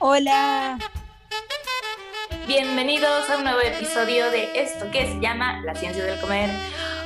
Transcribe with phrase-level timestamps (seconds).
[0.00, 0.78] Hola.
[2.46, 6.50] Bienvenidos a un nuevo episodio de esto que se llama La ciencia del comer.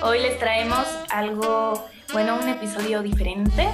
[0.03, 3.67] Hoy les traemos algo, bueno, un episodio diferente,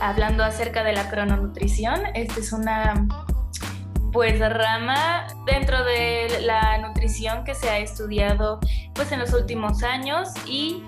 [0.00, 2.00] hablando acerca de la crononutrición.
[2.14, 3.06] Esta es una
[4.12, 8.58] pues rama dentro de la nutrición que se ha estudiado
[8.92, 10.82] pues en los últimos años y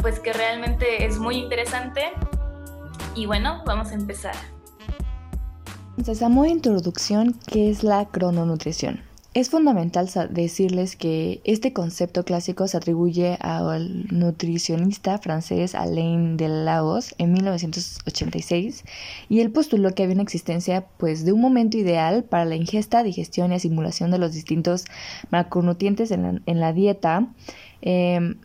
[0.00, 2.10] pues que realmente es muy interesante.
[3.14, 4.34] Y bueno, vamos a empezar.
[5.96, 9.00] De introducción, ¿qué es la crononutrición?
[9.32, 17.32] Es fundamental decirles que este concepto clásico se atribuye al nutricionista francés Alain Delahos en
[17.32, 18.84] 1986
[19.30, 23.02] y él postuló que había una existencia pues de un momento ideal para la ingesta,
[23.02, 24.84] digestión y asimulación de los distintos
[25.30, 27.26] macronutrientes en la, dieta
[27.80, 28.36] em,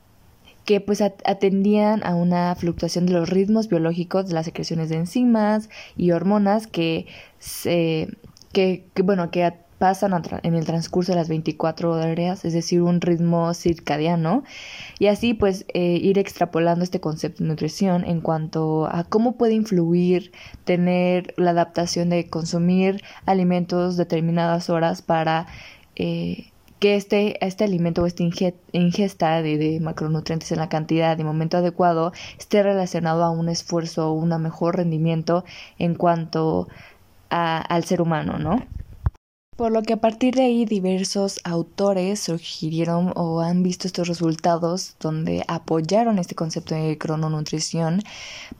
[0.65, 5.69] que pues atendían a una fluctuación de los ritmos biológicos de las secreciones de enzimas
[5.97, 7.07] y hormonas que,
[7.39, 8.07] se,
[8.51, 9.43] que, que bueno que
[9.81, 14.43] pasan en el transcurso de las 24 horas, es decir, un ritmo circadiano,
[14.99, 19.55] y así pues eh, ir extrapolando este concepto de nutrición en cuanto a cómo puede
[19.55, 20.31] influir
[20.65, 25.47] tener la adaptación de consumir alimentos determinadas horas para
[25.95, 26.50] eh,
[26.81, 28.23] que este, este alimento o esta
[28.71, 34.13] ingesta de, macronutrientes en la cantidad y momento adecuado esté relacionado a un esfuerzo o
[34.13, 35.45] un mejor rendimiento
[35.77, 36.67] en cuanto
[37.29, 38.65] a, al ser humano, ¿no?
[39.57, 44.95] Por lo que a partir de ahí diversos autores sugirieron o han visto estos resultados
[44.99, 48.01] donde apoyaron este concepto de crononutrición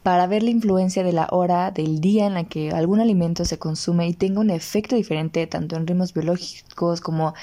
[0.04, 3.58] para ver la influencia de la hora del día en la que algún alimento se
[3.58, 7.34] consume y tenga un efecto diferente tanto en ritmos biológicos como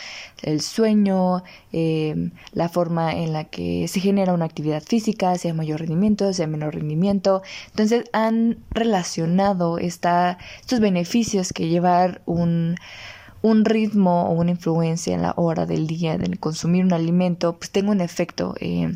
[0.43, 5.81] el sueño, em, la forma en la que se genera una actividad física, sea mayor
[5.81, 7.43] rendimiento, sea menor rendimiento.
[7.71, 12.77] Entonces han relacionado esta, estos beneficios que llevar un
[13.42, 17.71] un ritmo o una influencia en la hora del día de consumir un alimento, pues
[17.71, 18.94] tenga un efecto eh,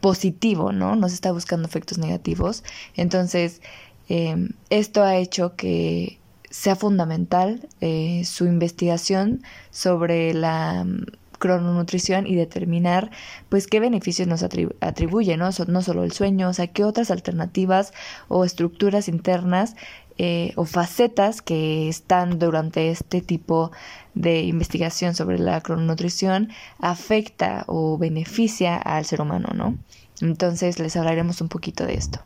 [0.00, 0.96] positivo, ¿no?
[0.96, 2.64] No se está buscando efectos negativos.
[2.96, 3.60] Entonces,
[4.08, 6.18] eh, esto ha hecho que
[6.50, 11.04] sea fundamental eh, su investigación sobre la mm,
[11.38, 13.10] crononutrición y determinar
[13.48, 15.48] pues qué beneficios nos atribuye, ¿no?
[15.66, 17.92] no solo el sueño, o sea, qué otras alternativas
[18.28, 19.74] o estructuras internas
[20.22, 23.70] eh, o facetas que están durante este tipo
[24.12, 29.78] de investigación sobre la crononutrición afecta o beneficia al ser humano, ¿no?
[30.20, 32.18] Entonces les hablaremos un poquito de esto.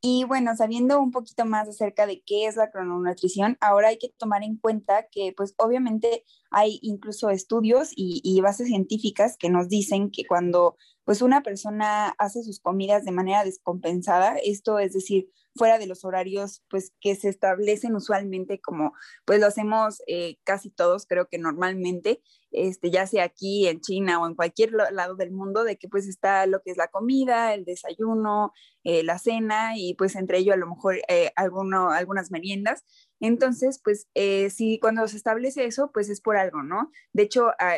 [0.00, 4.08] Y bueno, sabiendo un poquito más acerca de qué es la crononutrición, ahora hay que
[4.16, 9.68] tomar en cuenta que pues obviamente hay incluso estudios y, y, bases científicas que nos
[9.68, 15.28] dicen que cuando pues una persona hace sus comidas de manera descompensada, esto es decir,
[15.54, 18.92] fuera de los horarios pues que se establecen usualmente como
[19.24, 22.22] pues lo hacemos eh, casi todos creo que normalmente
[22.52, 26.08] este ya sea aquí en China o en cualquier lado del mundo de que pues
[26.08, 28.52] está lo que es la comida el desayuno
[28.84, 32.84] eh, la cena y pues entre ello a lo mejor eh, alguno, algunas meriendas
[33.22, 36.90] entonces, pues si cuando se establece eso, pues es por algo, ¿no?
[37.12, 37.74] De hecho, ah,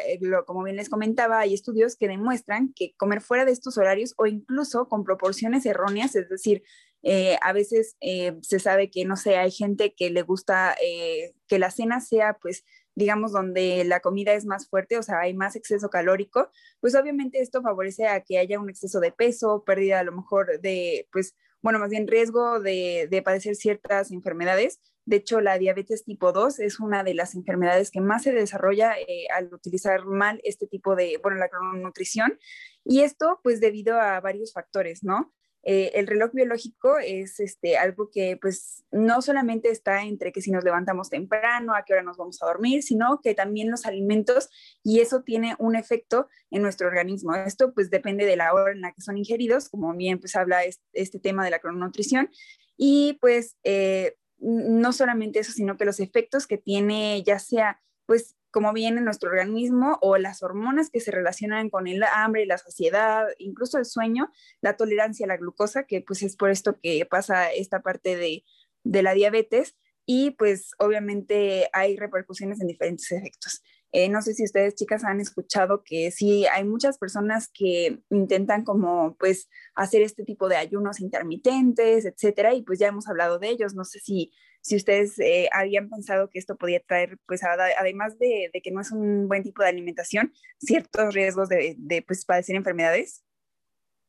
[0.46, 4.26] como bien les comentaba, hay estudios que demuestran que comer fuera de estos horarios o
[4.26, 6.62] incluso con proporciones erróneas, es decir,
[7.02, 11.34] eh, a veces eh, se sabe que, no sé, hay gente que le gusta eh,
[11.48, 12.64] que la cena sea, pues,
[12.94, 17.40] digamos, donde la comida es más fuerte, o sea, hay más exceso calórico, pues obviamente
[17.40, 21.34] esto favorece a que haya un exceso de peso, pérdida a lo mejor de, pues,
[21.62, 24.80] bueno, más bien riesgo de, de padecer ciertas enfermedades.
[25.04, 28.94] De hecho, la diabetes tipo 2 es una de las enfermedades que más se desarrolla
[29.34, 32.38] al utilizar mal este tipo de, bueno, la crononutrición.
[32.84, 35.32] Y esto, pues, debido a varios factores, ¿no?
[35.64, 40.50] Eh, el reloj biológico es este, algo que pues no solamente está entre que si
[40.50, 44.48] nos levantamos temprano, a qué hora nos vamos a dormir, sino que también los alimentos
[44.82, 47.34] y eso tiene un efecto en nuestro organismo.
[47.34, 50.62] Esto pues depende de la hora en la que son ingeridos, como bien pues habla
[50.64, 52.30] este, tema de la crononutrición
[52.76, 58.36] y pues eh, no solamente eso, sino que los efectos que tiene ya sea pues
[58.52, 63.26] cómo viene nuestro organismo o las hormonas que se relacionan con el hambre, la saciedad,
[63.38, 67.50] incluso el sueño, la tolerancia a la glucosa, que pues es por esto que pasa
[67.50, 68.44] esta parte de,
[68.84, 69.76] de la diabetes
[70.06, 73.62] y pues obviamente hay repercusiones en diferentes efectos.
[73.92, 78.64] Eh, no sé si ustedes chicas han escuchado que sí hay muchas personas que intentan
[78.64, 83.48] como pues hacer este tipo de ayunos intermitentes, etcétera, y pues ya hemos hablado de
[83.48, 83.74] ellos.
[83.74, 88.50] No sé si si ustedes eh, habían pensado que esto podía traer, pues además de,
[88.62, 93.24] que no es un buen tipo de alimentación, ciertos riesgos de, pues, padecer enfermedades.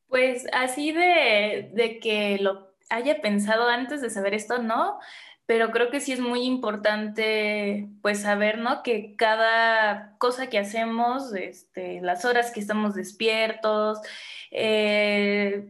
[0.08, 5.00] Pues así de, de que lo haya pensado antes de saber esto, no,
[5.54, 8.82] pero creo que sí es muy importante pues saber, ¿no?
[8.82, 14.00] Que cada cosa que hacemos, este, las horas que estamos despiertos,
[14.50, 15.70] eh,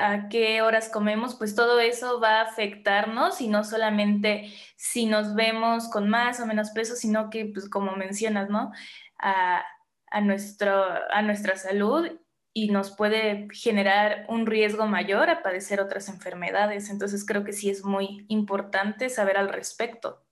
[0.00, 5.34] a qué horas comemos, pues todo eso va a afectarnos y no solamente si nos
[5.34, 8.72] vemos con más o menos peso, sino que, pues como mencionas, ¿no?
[9.18, 9.62] A,
[10.10, 12.18] a, nuestro, a nuestra salud
[12.52, 16.90] y nos puede generar un riesgo mayor a padecer otras enfermedades.
[16.90, 20.24] Entonces creo que sí es muy importante saber al respecto.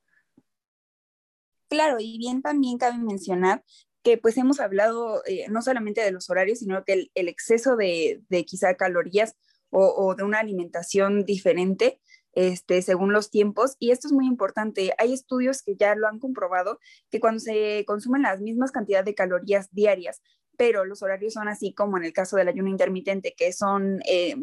[1.68, 3.64] Claro, y bien también cabe mencionar
[4.02, 8.22] que pues hemos hablado eh, no solamente de los horarios, sino que el, exceso de,
[8.28, 9.36] de, quizá calorías
[9.70, 12.00] o, o, de una alimentación diferente
[12.36, 13.76] este, según los tiempos.
[13.80, 14.92] Y esto es muy importante.
[14.98, 16.78] Hay estudios que ya lo han comprobado,
[17.10, 20.22] que cuando se consumen las mismas cantidades de calorías diarias,
[20.56, 24.36] pero los horarios son así como en el caso del ayuno intermitente, que son eh,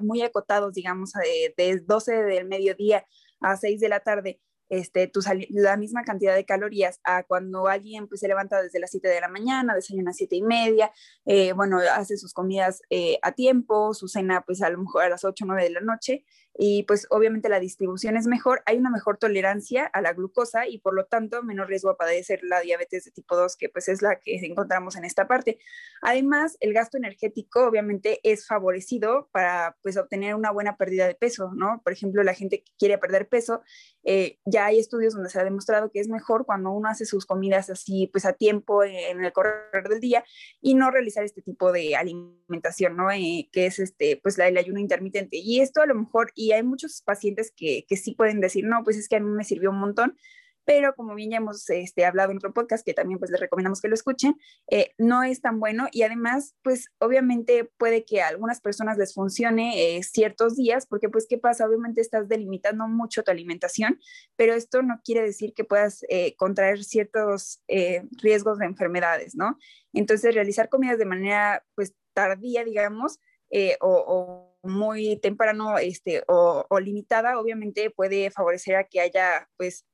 [0.00, 3.04] muy acotados, digamos, de, de 12 del mediodía
[3.40, 5.20] a 6 de la tarde este, tu
[5.50, 9.20] la misma cantidad de calorías a cuando alguien pues, se levanta desde las 7 de
[9.20, 10.90] la mañana, desayuna a las 7 y media,
[11.26, 15.08] eh, bueno, hace sus comidas eh, a tiempo, su cena pues a lo mejor a
[15.08, 16.24] las 8 o 9 de la noche
[16.56, 20.78] y pues obviamente la distribución es mejor, hay una mejor tolerancia a la glucosa y
[20.78, 24.02] por lo tanto menos riesgo a padecer la diabetes de tipo 2 que pues es
[24.02, 25.58] la que encontramos en esta parte.
[26.00, 31.52] Además, el gasto energético obviamente es favorecido para pues obtener una buena pérdida de peso,
[31.54, 31.80] ¿no?
[31.82, 33.62] Por ejemplo, la gente que quiere perder peso,
[34.04, 37.26] eh, ya hay estudios donde se ha demostrado que es mejor cuando uno hace sus
[37.26, 40.24] comidas así, pues a tiempo en el correr del día
[40.60, 43.10] y no realizar este tipo de alimentación, ¿no?
[43.10, 45.38] Eh, que es este, pues la del ayuno intermitente.
[45.38, 48.82] Y esto a lo mejor, y hay muchos pacientes que, que sí pueden decir, no,
[48.84, 50.16] pues es que a mí me sirvió un montón,
[50.64, 53.80] pero como bien ya hemos este, hablado en otro podcast, que también pues les recomendamos
[53.80, 54.36] que lo escuchen,
[54.70, 59.14] eh, no es tan bueno y además pues obviamente puede que a algunas personas les
[59.14, 63.98] funcione eh, ciertos días, porque pues qué pasa, obviamente estás delimitando mucho tu alimentación,
[64.36, 67.62] pero esto no quiere decir que puedas eh, contraer ciertos
[68.22, 69.58] riesgos de enfermedades, ¿no?
[69.92, 73.18] Entonces realizar comidas de manera pues tardía, digamos,
[73.80, 79.86] o, o, muy temprano este, o, limitada, obviamente puede favorecer a que haya pues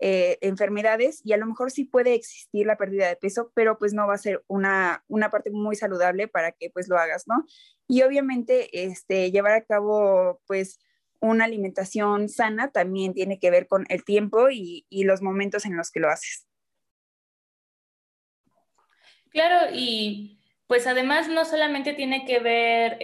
[0.00, 3.94] eh, enfermedades y a lo mejor sí puede existir la pérdida de peso, pero pues
[3.94, 7.44] no va a ser una, una parte muy saludable para que pues lo hagas, ¿no?
[7.88, 10.78] Y obviamente este, llevar a cabo pues
[11.20, 15.76] una alimentación sana también tiene que ver con el tiempo y, y los momentos en
[15.76, 16.46] los que lo haces.
[19.30, 20.37] Claro, y
[20.68, 22.98] pues además no solamente tiene que ver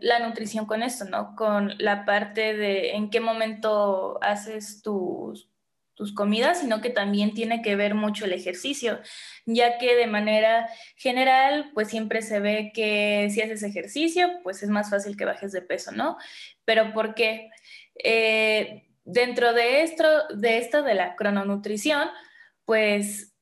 [0.00, 1.34] la nutrición con esto, ¿no?
[1.34, 5.48] Con la parte de en qué momento haces tus
[5.96, 9.00] tus comidas, sino que también tiene que ver mucho el ejercicio,
[9.46, 14.68] ya que de manera general, pues siempre se ve que si haces ejercicio, pues es
[14.68, 16.18] más fácil que bajes de peso, ¿no?
[16.66, 17.48] Pero ¿por qué?
[18.04, 20.04] Eh, dentro de esto,
[20.34, 22.10] de esto de la crononutrición,
[22.66, 23.32] pues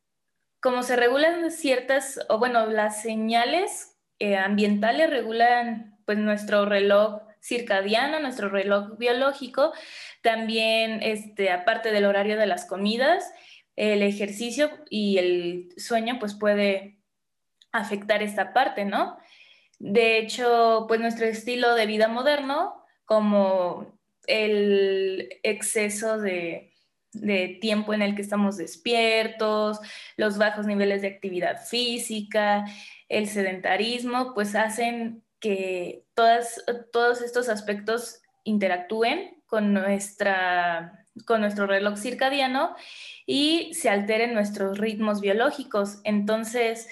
[0.64, 8.18] como se regulan ciertas, o bueno, las señales eh, ambientales regulan pues nuestro reloj circadiano,
[8.18, 9.74] nuestro reloj biológico,
[10.22, 13.30] también, este, aparte del horario de las comidas,
[13.76, 16.98] el ejercicio y el sueño pues puede
[17.70, 19.18] afectar esta parte, ¿no?
[19.78, 26.73] De hecho, pues nuestro estilo de vida moderno, como el exceso de,
[27.14, 29.78] de tiempo en el que estamos despiertos,
[30.16, 32.64] los bajos niveles de actividad física,
[33.08, 42.74] el sedentarismo, pues hacen que todos estos aspectos interactúen con, nuestra, con nuestro reloj circadiano
[43.26, 46.00] y se alteren nuestros ritmos biológicos.
[46.04, 46.88] Entonces,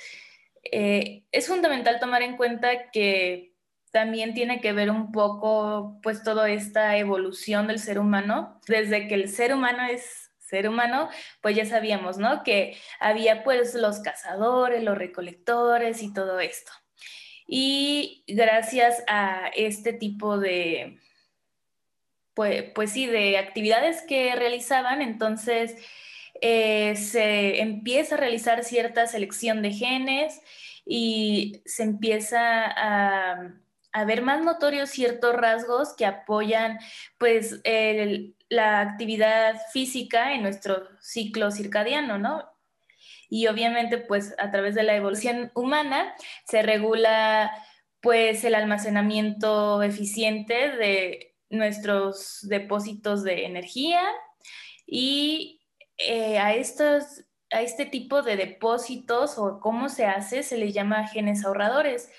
[0.64, 3.51] eh, es fundamental tomar en cuenta que
[3.92, 8.61] también tiene que ver un poco, pues, toda esta evolución del ser humano.
[8.66, 11.08] Desde que el ser humano es ser humano,
[11.40, 12.42] pues ya sabíamos, ¿no?
[12.42, 16.72] Que había pues los cazadores, los recolectores y todo esto.
[17.46, 20.99] Y gracias a este tipo de,
[22.34, 25.75] pues, pues sí, de actividades que realizaban, entonces
[26.42, 30.40] eh, se empieza a realizar cierta selección de genes
[30.84, 33.54] y se empieza a,
[33.92, 36.78] a ver más notorios ciertos rasgos que apoyan
[37.18, 37.61] pues
[38.49, 42.49] la actividad física en nuestro ciclo circadiano, ¿no?
[43.28, 46.14] Y obviamente pues a través de la evolución humana
[46.46, 47.50] se regula
[48.00, 54.02] pues el almacenamiento eficiente de nuestros depósitos de energía
[54.87, 55.61] y
[55.99, 61.06] eh, a, estos, a este tipo de depósitos o cómo se hace se les llama
[61.08, 62.11] genes ahorradores,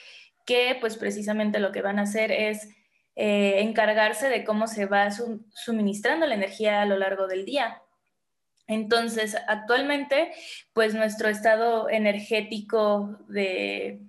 [0.46, 2.70] que pues precisamente lo que van a hacer es
[3.16, 7.82] eh, encargarse de cómo se va suministrando la energía a lo largo del día.
[8.68, 10.32] Entonces, actualmente,
[10.74, 14.02] pues nuestro estado energético de,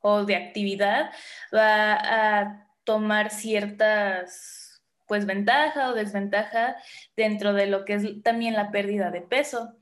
[0.00, 1.10] o de actividad
[1.54, 6.76] va a tomar ciertas, pues, ventaja o desventaja
[7.16, 9.76] dentro de lo que es también la pérdida de peso.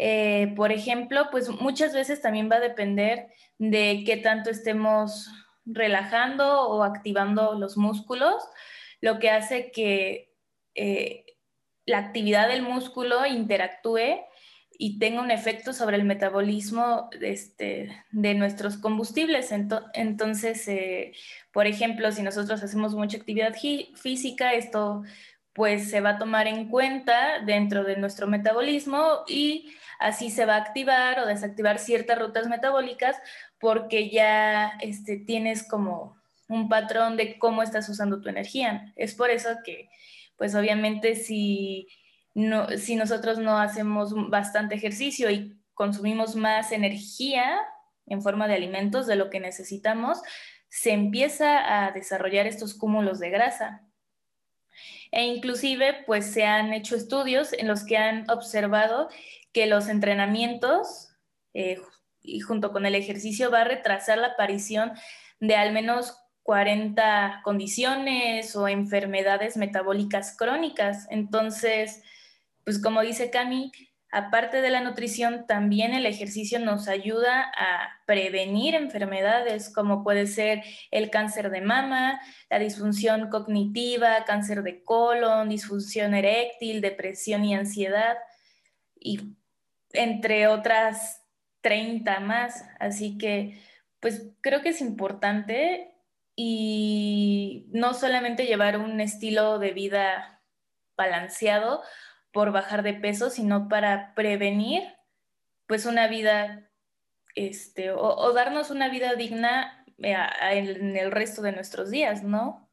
[0.00, 3.26] Eh, por ejemplo, pues muchas veces también va a depender
[3.58, 5.28] de qué tanto estemos
[5.66, 8.36] relajando o activando los músculos,
[9.00, 10.32] lo que hace que
[10.76, 11.26] eh,
[11.84, 14.20] la actividad del músculo interactúe
[14.70, 19.50] y tenga un efecto sobre el metabolismo de, este, de nuestros combustibles.
[19.50, 21.12] Entonces, eh,
[21.52, 23.52] por ejemplo, si nosotros hacemos mucha actividad
[23.96, 25.02] física, esto
[25.58, 30.54] pues se va a tomar en cuenta dentro de nuestro metabolismo y así se va
[30.54, 33.16] a activar o desactivar ciertas rutas metabólicas
[33.58, 36.16] porque ya este, tienes como
[36.48, 38.92] un patrón de cómo estás usando tu energía.
[38.94, 39.90] Es por eso que
[40.36, 41.88] pues obviamente si,
[42.34, 47.58] no, si nosotros no hacemos bastante ejercicio y consumimos más energía
[48.06, 50.22] en forma de alimentos de lo que necesitamos,
[50.68, 53.82] se empieza a desarrollar estos cúmulos de grasa.
[55.10, 59.08] E inclusive, pues se han hecho estudios en los que han observado
[59.52, 61.08] que los entrenamientos
[61.54, 61.80] eh,
[62.22, 64.92] y junto con el ejercicio va a retrasar la aparición
[65.40, 71.06] de al menos 40 condiciones o enfermedades metabólicas crónicas.
[71.10, 72.02] Entonces,
[72.64, 73.72] pues como dice Cami,
[74.10, 80.62] aparte de la nutrición, también el ejercicio nos ayuda a prevenir enfermedades como puede ser
[80.90, 88.16] el cáncer de mama, la disfunción cognitiva, cáncer de colon, disfunción eréctil, depresión y ansiedad,
[88.98, 89.36] y
[89.92, 91.22] entre otras
[91.60, 92.64] 30 más.
[92.80, 93.60] Así que,
[94.00, 95.94] pues creo que es importante
[96.34, 100.40] y no solamente llevar un estilo de vida
[100.96, 101.82] balanceado
[102.32, 104.82] por bajar de peso, sino para prevenir
[105.66, 106.70] pues una vida,
[107.34, 110.16] este, o, darnos una vida digna eh,
[110.52, 112.68] en el resto de nuestros días, ¿no?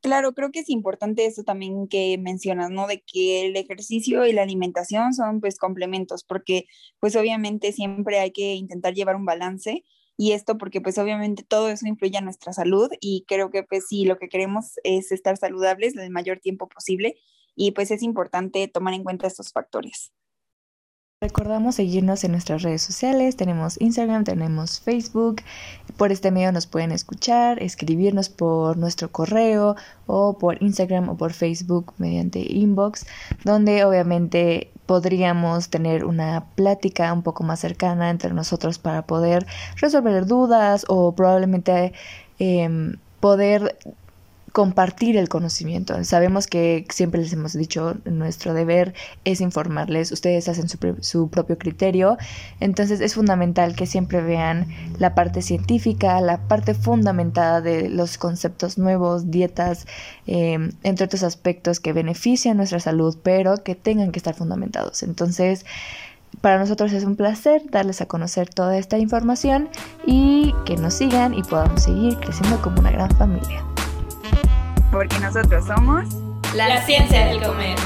[0.00, 2.86] Claro, creo que es importante eso también que mencionas, ¿no?
[2.86, 6.66] De que el ejercicio y la alimentación son pues complementos, porque
[7.00, 9.82] pues obviamente siempre hay que intentar llevar un balance
[10.16, 13.86] y esto porque pues obviamente todo eso influye en nuestra salud y creo que pues
[13.88, 17.16] sí, lo que queremos es estar saludables el mayor tiempo posible
[17.56, 20.12] y pues es importante tomar en cuenta estos factores.
[21.22, 25.36] Recordamos seguirnos en nuestras redes sociales, tenemos Instagram, tenemos Facebook,
[25.96, 31.32] por este medio nos pueden escuchar, escribirnos por nuestro correo o por Instagram o por
[31.32, 33.06] Facebook mediante inbox,
[33.44, 39.46] donde obviamente podríamos tener una plática un poco más cercana entre nosotros para poder
[39.76, 41.94] resolver dudas o probablemente
[42.38, 43.78] em, poder
[44.56, 46.02] compartir el conocimiento.
[46.04, 48.94] Sabemos que siempre les hemos dicho, nuestro deber
[49.26, 52.16] es informarles, ustedes hacen su, propio criterio,
[52.58, 58.78] entonces es fundamental que siempre vean la parte científica, la parte fundamentada de los conceptos
[58.78, 59.86] nuevos, dietas,
[60.26, 65.02] em, entre otros aspectos que benefician nuestra salud, pero que tengan que estar fundamentados.
[65.02, 65.66] Entonces,
[66.40, 69.68] para nosotros es un placer darles a conocer toda esta información
[70.06, 73.75] y que nos sigan y podamos seguir creciendo como una gran familia
[74.90, 76.04] porque nosotros somos
[76.54, 77.76] la, ciencia del comer.